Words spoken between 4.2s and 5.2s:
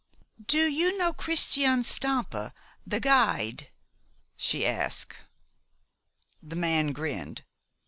she asked.